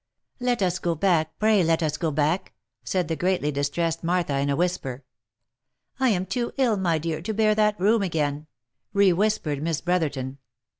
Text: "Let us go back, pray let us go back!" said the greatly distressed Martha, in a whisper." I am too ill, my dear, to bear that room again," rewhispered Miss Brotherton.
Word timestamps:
"Let 0.39 0.63
us 0.63 0.79
go 0.79 0.95
back, 0.95 1.37
pray 1.37 1.61
let 1.63 1.83
us 1.83 1.95
go 1.95 2.09
back!" 2.09 2.53
said 2.83 3.07
the 3.07 3.15
greatly 3.15 3.51
distressed 3.51 4.03
Martha, 4.03 4.39
in 4.39 4.49
a 4.49 4.55
whisper." 4.55 5.03
I 5.99 6.09
am 6.09 6.25
too 6.25 6.53
ill, 6.57 6.75
my 6.75 6.97
dear, 6.97 7.21
to 7.21 7.33
bear 7.35 7.53
that 7.53 7.79
room 7.79 8.01
again," 8.01 8.47
rewhispered 8.95 9.61
Miss 9.61 9.79
Brotherton. 9.79 10.39